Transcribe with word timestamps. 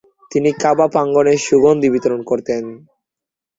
তিনি 0.31 0.49
কাবা 0.61 0.85
প্রাঙ্গনে 0.93 1.33
সুগন্ধি 1.45 1.89
বিতরণ 1.93 2.21
করতেন। 2.23 2.63